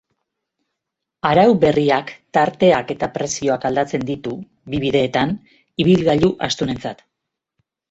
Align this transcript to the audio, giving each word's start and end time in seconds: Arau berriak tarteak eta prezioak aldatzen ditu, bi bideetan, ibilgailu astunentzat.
Arau 1.31 1.43
berriak 1.63 2.13
tarteak 2.37 2.95
eta 2.95 3.11
prezioak 3.19 3.69
aldatzen 3.71 4.07
ditu, 4.09 4.35
bi 4.75 4.83
bideetan, 4.87 5.37
ibilgailu 5.87 6.35
astunentzat. 6.51 7.09